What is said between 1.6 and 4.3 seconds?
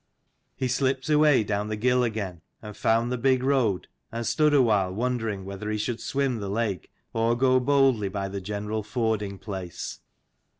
the gill again and found the big road, and